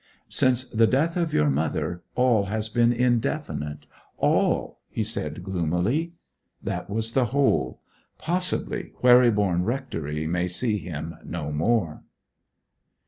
[0.29, 3.85] 'Since the death of your mother all has been indefinite
[4.17, 6.13] all!' he said gloomily.
[6.59, 7.81] That was the whole.
[8.17, 12.01] Possibly, Wherryborne Rectory may see him no more.